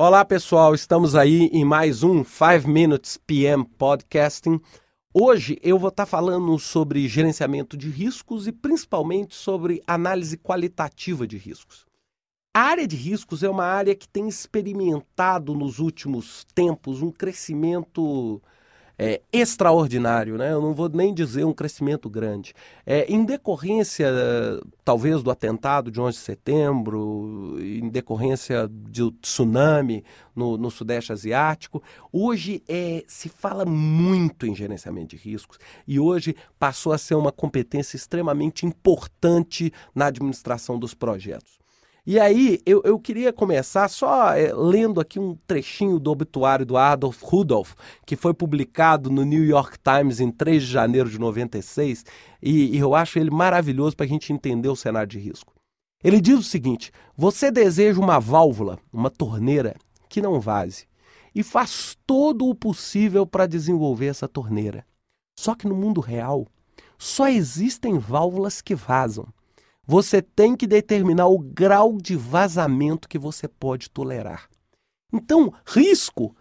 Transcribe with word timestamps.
Olá 0.00 0.24
pessoal, 0.24 0.76
estamos 0.76 1.16
aí 1.16 1.50
em 1.52 1.64
mais 1.64 2.04
um 2.04 2.22
5 2.22 2.68
Minutes 2.68 3.16
PM 3.16 3.64
Podcasting. 3.64 4.60
Hoje 5.12 5.58
eu 5.60 5.76
vou 5.76 5.88
estar 5.88 6.06
falando 6.06 6.56
sobre 6.56 7.08
gerenciamento 7.08 7.76
de 7.76 7.90
riscos 7.90 8.46
e 8.46 8.52
principalmente 8.52 9.34
sobre 9.34 9.82
análise 9.88 10.38
qualitativa 10.38 11.26
de 11.26 11.36
riscos. 11.36 11.84
A 12.54 12.60
área 12.60 12.86
de 12.86 12.94
riscos 12.94 13.42
é 13.42 13.50
uma 13.50 13.64
área 13.64 13.92
que 13.92 14.08
tem 14.08 14.28
experimentado 14.28 15.52
nos 15.52 15.80
últimos 15.80 16.46
tempos 16.54 17.02
um 17.02 17.10
crescimento 17.10 18.40
é, 18.98 19.22
extraordinário, 19.32 20.36
né? 20.36 20.52
eu 20.52 20.60
não 20.60 20.74
vou 20.74 20.88
nem 20.88 21.14
dizer 21.14 21.44
um 21.44 21.52
crescimento 21.52 22.10
grande. 22.10 22.52
É, 22.84 23.06
em 23.10 23.24
decorrência, 23.24 24.08
talvez, 24.84 25.22
do 25.22 25.30
atentado 25.30 25.90
de 25.90 26.00
11 26.00 26.18
de 26.18 26.24
setembro, 26.24 27.56
em 27.60 27.88
decorrência 27.88 28.66
do 28.66 29.12
tsunami 29.12 30.04
no, 30.34 30.58
no 30.58 30.70
Sudeste 30.70 31.12
Asiático, 31.12 31.80
hoje 32.12 32.62
é, 32.68 33.04
se 33.06 33.28
fala 33.28 33.64
muito 33.64 34.46
em 34.46 34.54
gerenciamento 34.54 35.14
de 35.14 35.16
riscos 35.16 35.58
e 35.86 36.00
hoje 36.00 36.34
passou 36.58 36.92
a 36.92 36.98
ser 36.98 37.14
uma 37.14 37.30
competência 37.30 37.96
extremamente 37.96 38.66
importante 38.66 39.72
na 39.94 40.06
administração 40.06 40.76
dos 40.76 40.92
projetos. 40.92 41.58
E 42.10 42.18
aí, 42.18 42.58
eu, 42.64 42.80
eu 42.86 42.98
queria 42.98 43.34
começar 43.34 43.86
só 43.86 44.32
é, 44.32 44.50
lendo 44.54 44.98
aqui 44.98 45.20
um 45.20 45.36
trechinho 45.46 45.98
do 45.98 46.10
obituário 46.10 46.64
do 46.64 46.74
Adolf 46.74 47.22
Rudolph, 47.22 47.74
que 48.06 48.16
foi 48.16 48.32
publicado 48.32 49.10
no 49.10 49.26
New 49.26 49.44
York 49.44 49.76
Times 49.78 50.18
em 50.18 50.30
3 50.30 50.62
de 50.62 50.72
janeiro 50.72 51.10
de 51.10 51.18
96, 51.18 52.06
e, 52.40 52.74
e 52.74 52.78
eu 52.78 52.94
acho 52.94 53.18
ele 53.18 53.30
maravilhoso 53.30 53.94
para 53.94 54.06
a 54.06 54.08
gente 54.08 54.32
entender 54.32 54.70
o 54.70 54.74
cenário 54.74 55.06
de 55.06 55.18
risco. 55.18 55.52
Ele 56.02 56.18
diz 56.18 56.38
o 56.38 56.42
seguinte: 56.42 56.90
você 57.14 57.50
deseja 57.50 58.00
uma 58.00 58.18
válvula, 58.18 58.78
uma 58.90 59.10
torneira, 59.10 59.76
que 60.08 60.22
não 60.22 60.40
vaze, 60.40 60.86
e 61.34 61.42
faz 61.42 61.94
todo 62.06 62.48
o 62.48 62.54
possível 62.54 63.26
para 63.26 63.46
desenvolver 63.46 64.06
essa 64.06 64.26
torneira. 64.26 64.82
Só 65.38 65.54
que 65.54 65.68
no 65.68 65.74
mundo 65.74 66.00
real, 66.00 66.46
só 66.96 67.28
existem 67.28 67.98
válvulas 67.98 68.62
que 68.62 68.74
vazam 68.74 69.28
você 69.90 70.20
tem 70.20 70.54
que 70.54 70.66
determinar 70.66 71.28
o 71.28 71.38
grau 71.38 71.96
de 71.96 72.14
vazamento 72.14 73.08
que 73.08 73.18
você 73.18 73.48
pode 73.48 73.88
tolerar. 73.88 74.46
Então, 75.10 75.50
risco 75.64 76.36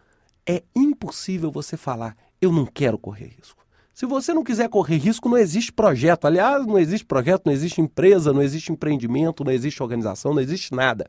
é 0.45 0.65
impossível 0.75 1.49
você 1.49 1.77
falar, 1.77 2.17
eu 2.41 2.51
não 2.51 2.65
quero 2.65 2.99
correr 2.99 3.27
risco. 3.27 3.65
Se 3.93 4.05
você 4.05 4.33
não 4.33 4.43
quiser 4.43 4.67
correr 4.67 4.97
risco, 4.97 5.29
não 5.29 5.37
existe 5.37 5.71
projeto. 5.71 6.27
Aliás, 6.27 6.67
não 6.67 6.77
existe 6.77 7.05
projeto, 7.05 7.45
não 7.45 7.53
existe 7.53 7.79
empresa, 7.79 8.33
não 8.33 8.43
existe 8.43 8.69
empreendimento, 8.69 9.45
não 9.45 9.51
existe 9.53 9.81
organização, 9.81 10.33
não 10.33 10.41
existe 10.41 10.75
nada. 10.75 11.07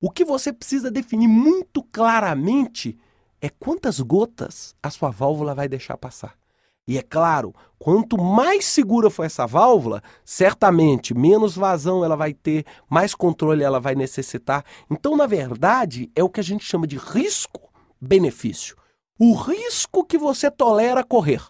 O 0.00 0.08
que 0.08 0.24
você 0.24 0.52
precisa 0.52 0.88
definir 0.88 1.26
muito 1.26 1.82
claramente 1.82 2.96
é 3.40 3.48
quantas 3.48 3.98
gotas 3.98 4.72
a 4.80 4.88
sua 4.88 5.10
válvula 5.10 5.52
vai 5.52 5.68
deixar 5.68 5.96
passar. 5.96 6.38
E 6.86 6.98
é 6.98 7.02
claro, 7.02 7.54
quanto 7.78 8.20
mais 8.20 8.64
segura 8.64 9.08
for 9.08 9.24
essa 9.24 9.46
válvula, 9.46 10.02
certamente 10.24 11.14
menos 11.14 11.54
vazão 11.54 12.04
ela 12.04 12.16
vai 12.16 12.34
ter, 12.34 12.64
mais 12.90 13.14
controle 13.14 13.62
ela 13.62 13.78
vai 13.78 13.94
necessitar. 13.94 14.64
Então, 14.90 15.16
na 15.16 15.26
verdade, 15.26 16.10
é 16.14 16.24
o 16.24 16.28
que 16.28 16.40
a 16.40 16.44
gente 16.44 16.64
chama 16.64 16.86
de 16.86 16.96
risco-benefício. 16.96 18.76
O 19.18 19.34
risco 19.34 20.04
que 20.04 20.18
você 20.18 20.50
tolera 20.50 21.04
correr. 21.04 21.42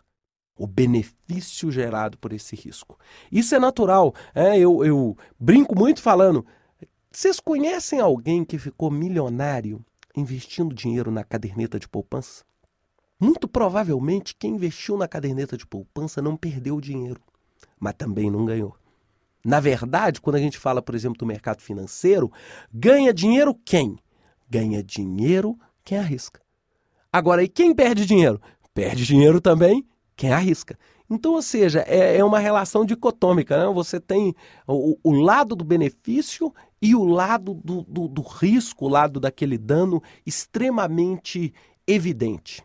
O 0.59 0.67
benefício 0.67 1.73
gerado 1.73 2.19
por 2.19 2.33
esse 2.33 2.55
risco. 2.55 2.99
Isso 3.31 3.55
é 3.55 3.59
natural. 3.59 4.15
É, 4.35 4.59
eu, 4.59 4.85
eu 4.85 5.17
brinco 5.41 5.75
muito 5.75 6.03
falando. 6.03 6.45
Vocês 7.11 7.41
conhecem 7.41 8.01
alguém 8.01 8.45
que 8.45 8.59
ficou 8.59 8.91
milionário 8.91 9.83
investindo 10.15 10.75
dinheiro 10.75 11.11
na 11.11 11.25
caderneta 11.25 11.79
de 11.79 11.89
poupança? 11.89 12.45
Muito 13.23 13.47
provavelmente 13.47 14.35
quem 14.35 14.55
investiu 14.55 14.97
na 14.97 15.07
caderneta 15.07 15.57
de 15.57 15.65
poupança 15.65 16.21
não 16.21 16.37
perdeu 16.37 16.81
dinheiro, 16.81 17.21
mas 17.79 17.95
também 17.95 18.29
não 18.29 18.45
ganhou. 18.45 18.77
Na 19.45 19.61
verdade, 19.61 20.21
quando 20.21 20.35
a 20.35 20.41
gente 20.41 20.59
fala, 20.59 20.83
por 20.83 20.93
exemplo, 20.93 21.19
do 21.19 21.25
mercado 21.25 21.63
financeiro, 21.63 22.33
ganha 22.75 23.15
dinheiro 23.15 23.55
quem? 23.65 23.97
Ganha 24.51 24.83
dinheiro 24.83 25.57
quem 25.85 25.99
arrisca. 25.99 26.41
Agora, 27.13 27.45
e 27.45 27.49
quem 27.49 27.73
perde 27.73 28.05
dinheiro? 28.05 28.41
Perde 28.75 29.07
dinheiro 29.07 29.41
também 29.41 29.87
quem 30.17 30.33
arrisca. 30.33 30.77
Então, 31.09 31.35
ou 31.35 31.43
seja, 31.43 31.85
é, 31.87 32.17
é 32.17 32.25
uma 32.25 32.41
relação 32.41 32.85
dicotômica. 32.85 33.57
Né? 33.57 33.73
Você 33.73 34.01
tem 34.01 34.35
o, 34.67 34.99
o, 35.01 35.13
lado 35.13 35.55
do 35.55 35.65
benefício 35.65 36.53
e 36.81 36.93
o 36.93 37.05
lado 37.05 37.55
do, 37.55 37.83
do, 37.83 38.09
do 38.09 38.23
risco, 38.23 38.87
o 38.87 38.89
lado 38.89 39.21
daquele 39.21 39.57
dano 39.57 40.03
extremamente 40.27 41.55
evidente. 41.87 42.65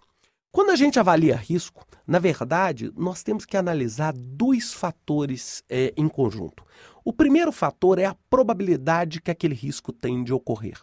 Quando 0.57 0.71
a 0.71 0.75
gente 0.75 0.99
avalia 0.99 1.35
risco, 1.35 1.85
na 2.07 2.17
verdade, 2.17 2.91
nós 2.97 3.21
temos 3.21 3.45
que 3.45 3.55
analisar 3.55 4.11
dois 4.11 4.73
fatores 4.73 5.63
é, 5.69 5.93
em 5.95 6.07
conjunto. 6.07 6.65
O 7.05 7.13
primeiro 7.13 7.51
fator 7.51 7.99
é 7.99 8.05
a 8.05 8.17
probabilidade 8.27 9.21
que 9.21 9.29
aquele 9.29 9.53
risco 9.53 9.93
tem 9.93 10.23
de 10.23 10.33
ocorrer. 10.33 10.81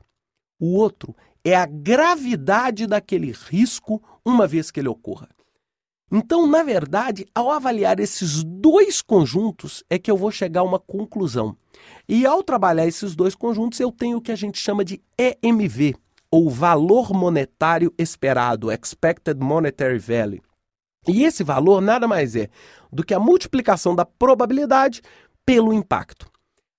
O 0.61 0.77
outro 0.77 1.13
é 1.43 1.57
a 1.57 1.67
gravidade 1.67 2.87
daquele 2.87 3.33
risco 3.33 4.01
uma 4.25 4.47
vez 4.47 4.71
que 4.71 4.79
ele 4.79 4.87
ocorra. 4.87 5.29
Então, 6.09 6.47
na 6.47 6.63
verdade, 6.63 7.27
ao 7.35 7.51
avaliar 7.51 7.99
esses 7.99 8.45
dois 8.45 9.03
conjuntos, 9.03 9.83
é 9.91 9.99
que 9.99 10.09
eu 10.09 10.17
vou 10.17 10.31
chegar 10.31 10.61
a 10.61 10.65
uma 10.65 10.79
conclusão. 10.79 11.57
E 12.09 12.25
ao 12.25 12.45
trabalhar 12.45 12.87
esses 12.87 13.17
dois 13.17 13.35
conjuntos, 13.35 13.81
eu 13.81 13.91
tenho 13.91 14.19
o 14.19 14.23
que 14.23 14.31
a 14.31 14.37
gente 14.37 14.57
chama 14.57 14.85
de 14.85 15.03
EMV, 15.19 15.97
ou 16.35 16.51
valor 16.51 17.13
monetário 17.15 17.95
esperado, 17.97 18.73
expected 18.73 19.41
monetary 19.41 20.01
value. 20.01 20.43
E 21.07 21.23
esse 21.23 21.45
valor 21.45 21.81
nada 21.81 22.09
mais 22.09 22.35
é 22.35 22.49
do 22.93 23.05
que 23.05 23.15
a 23.15 23.21
multiplicação 23.21 23.95
da 23.95 24.05
probabilidade 24.05 25.01
pelo 25.47 25.73
impacto. 25.73 26.27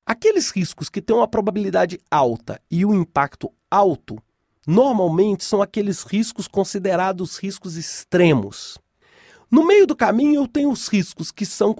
Aqueles 0.05 0.51
riscos 0.51 0.89
que 0.89 1.01
têm 1.01 1.16
uma 1.16 1.25
probabilidade 1.25 1.97
alta 2.11 2.59
e 2.69 2.85
um 2.85 2.93
impacto 2.93 3.49
alto, 3.71 4.21
normalmente 4.67 5.45
são 5.45 5.61
aqueles 5.61 6.03
riscos 6.03 6.49
considerados 6.49 7.37
riscos 7.37 7.77
extremos. 7.77 8.77
No 9.49 9.66
meio 9.66 9.87
do 9.87 9.95
caminho, 9.95 10.41
eu 10.41 10.49
tenho 10.49 10.69
os 10.69 10.89
riscos 10.89 11.31
que 11.31 11.45
são 11.45 11.73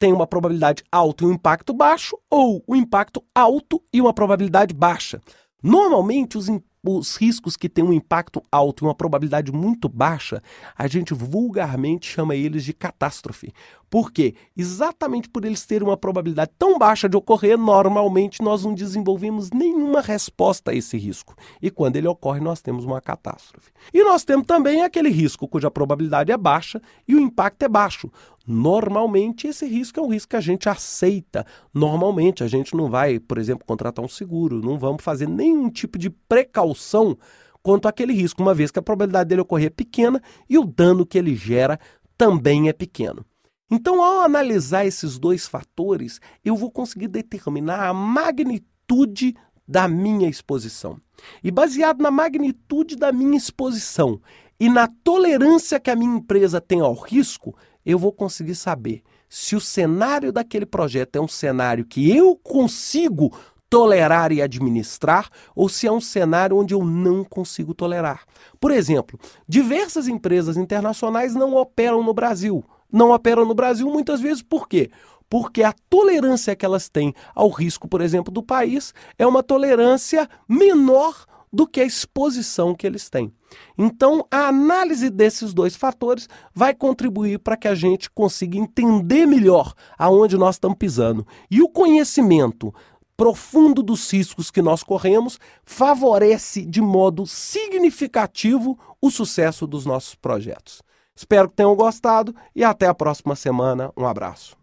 têm 0.00 0.12
uma 0.12 0.26
probabilidade 0.26 0.82
alta 0.90 1.22
e 1.22 1.28
um 1.28 1.32
impacto 1.32 1.72
baixo, 1.72 2.18
ou 2.28 2.60
o 2.66 2.74
impacto 2.74 3.22
alto 3.32 3.80
e 3.92 4.00
uma 4.00 4.12
probabilidade 4.12 4.74
baixa. 4.74 5.20
Normalmente, 5.62 6.36
os, 6.36 6.48
os 6.82 7.16
riscos 7.16 7.56
que 7.56 7.68
têm 7.68 7.84
um 7.84 7.92
impacto 7.92 8.42
alto 8.50 8.84
e 8.84 8.86
uma 8.86 8.94
probabilidade 8.94 9.52
muito 9.52 9.88
baixa, 9.88 10.42
a 10.76 10.86
gente 10.86 11.12
vulgarmente 11.12 12.06
chama 12.06 12.34
eles 12.34 12.64
de 12.64 12.72
catástrofe. 12.72 13.52
Por 13.90 14.12
quê? 14.12 14.34
Exatamente 14.56 15.28
por 15.28 15.44
eles 15.44 15.66
terem 15.66 15.86
uma 15.86 15.96
probabilidade 15.96 16.52
tão 16.56 16.78
baixa 16.78 17.08
de 17.08 17.16
ocorrer, 17.16 17.58
normalmente 17.58 18.40
nós 18.40 18.64
não 18.64 18.72
desenvolvemos 18.72 19.50
nenhuma 19.50 20.00
resposta 20.00 20.70
a 20.70 20.74
esse 20.74 20.96
risco. 20.96 21.34
E 21.60 21.70
quando 21.70 21.96
ele 21.96 22.06
ocorre, 22.06 22.40
nós 22.40 22.62
temos 22.62 22.84
uma 22.84 23.00
catástrofe. 23.00 23.70
E 23.92 24.04
nós 24.04 24.22
temos 24.22 24.46
também 24.46 24.82
aquele 24.82 25.08
risco 25.10 25.48
cuja 25.48 25.70
probabilidade 25.70 26.30
é 26.30 26.36
baixa 26.36 26.80
e 27.06 27.16
o 27.16 27.20
impacto 27.20 27.64
é 27.64 27.68
baixo. 27.68 28.10
Normalmente, 28.52 29.46
esse 29.46 29.64
risco 29.64 30.00
é 30.00 30.02
um 30.02 30.08
risco 30.08 30.30
que 30.30 30.36
a 30.36 30.40
gente 30.40 30.68
aceita. 30.68 31.46
Normalmente, 31.72 32.42
a 32.42 32.48
gente 32.48 32.74
não 32.74 32.90
vai, 32.90 33.20
por 33.20 33.38
exemplo, 33.38 33.64
contratar 33.64 34.04
um 34.04 34.08
seguro, 34.08 34.60
não 34.60 34.76
vamos 34.76 35.04
fazer 35.04 35.28
nenhum 35.28 35.70
tipo 35.70 35.96
de 35.96 36.10
precaução 36.10 37.16
quanto 37.62 37.86
àquele 37.86 38.12
risco, 38.12 38.42
uma 38.42 38.52
vez 38.52 38.72
que 38.72 38.78
a 38.80 38.82
probabilidade 38.82 39.28
dele 39.28 39.42
ocorrer 39.42 39.68
é 39.68 39.70
pequena 39.70 40.20
e 40.48 40.58
o 40.58 40.64
dano 40.64 41.06
que 41.06 41.16
ele 41.16 41.36
gera 41.36 41.78
também 42.18 42.68
é 42.68 42.72
pequeno. 42.72 43.24
Então, 43.70 44.02
ao 44.02 44.22
analisar 44.22 44.84
esses 44.84 45.16
dois 45.16 45.46
fatores, 45.46 46.20
eu 46.44 46.56
vou 46.56 46.72
conseguir 46.72 47.06
determinar 47.06 47.88
a 47.88 47.94
magnitude 47.94 49.36
da 49.66 49.86
minha 49.86 50.28
exposição. 50.28 50.98
E 51.44 51.52
baseado 51.52 52.02
na 52.02 52.10
magnitude 52.10 52.96
da 52.96 53.12
minha 53.12 53.36
exposição 53.36 54.20
e 54.58 54.68
na 54.68 54.88
tolerância 55.04 55.78
que 55.78 55.88
a 55.88 55.94
minha 55.94 56.16
empresa 56.16 56.60
tem 56.60 56.80
ao 56.80 56.94
risco, 56.94 57.54
eu 57.84 57.98
vou 57.98 58.12
conseguir 58.12 58.54
saber 58.54 59.02
se 59.28 59.54
o 59.54 59.60
cenário 59.60 60.32
daquele 60.32 60.66
projeto 60.66 61.16
é 61.16 61.20
um 61.20 61.28
cenário 61.28 61.84
que 61.84 62.14
eu 62.14 62.36
consigo 62.36 63.32
tolerar 63.68 64.32
e 64.32 64.42
administrar 64.42 65.30
ou 65.54 65.68
se 65.68 65.86
é 65.86 65.92
um 65.92 66.00
cenário 66.00 66.56
onde 66.56 66.74
eu 66.74 66.84
não 66.84 67.22
consigo 67.22 67.72
tolerar. 67.72 68.24
Por 68.58 68.72
exemplo, 68.72 69.18
diversas 69.46 70.08
empresas 70.08 70.56
internacionais 70.56 71.34
não 71.34 71.54
operam 71.54 72.02
no 72.02 72.12
Brasil 72.12 72.64
não 72.92 73.12
operam 73.12 73.44
no 73.44 73.54
Brasil 73.54 73.88
muitas 73.88 74.20
vezes 74.20 74.42
por 74.42 74.68
quê? 74.68 74.90
Porque 75.28 75.62
a 75.62 75.72
tolerância 75.88 76.56
que 76.56 76.64
elas 76.64 76.88
têm 76.88 77.14
ao 77.34 77.48
risco, 77.48 77.86
por 77.86 78.00
exemplo, 78.00 78.32
do 78.32 78.42
país 78.42 78.92
é 79.16 79.26
uma 79.26 79.42
tolerância 79.42 80.28
menor 80.48 81.24
do 81.52 81.66
que 81.66 81.80
a 81.80 81.84
exposição 81.84 82.74
que 82.74 82.86
eles 82.86 83.10
têm. 83.10 83.32
Então, 83.76 84.24
a 84.30 84.48
análise 84.48 85.10
desses 85.10 85.52
dois 85.52 85.74
fatores 85.74 86.28
vai 86.54 86.74
contribuir 86.74 87.38
para 87.40 87.56
que 87.56 87.66
a 87.66 87.74
gente 87.74 88.08
consiga 88.10 88.56
entender 88.56 89.26
melhor 89.26 89.74
aonde 89.98 90.36
nós 90.36 90.56
estamos 90.56 90.78
pisando. 90.78 91.26
E 91.50 91.60
o 91.60 91.68
conhecimento 91.68 92.72
profundo 93.16 93.82
dos 93.82 94.10
riscos 94.10 94.50
que 94.50 94.62
nós 94.62 94.82
corremos 94.82 95.38
favorece 95.62 96.64
de 96.64 96.80
modo 96.80 97.26
significativo 97.26 98.78
o 98.98 99.10
sucesso 99.10 99.66
dos 99.66 99.84
nossos 99.84 100.14
projetos. 100.14 100.82
Espero 101.14 101.50
que 101.50 101.56
tenham 101.56 101.76
gostado 101.76 102.34
e 102.56 102.64
até 102.64 102.86
a 102.86 102.94
próxima 102.94 103.36
semana. 103.36 103.92
Um 103.94 104.06
abraço. 104.06 104.56